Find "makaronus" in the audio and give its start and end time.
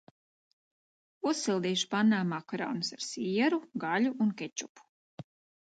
2.31-2.91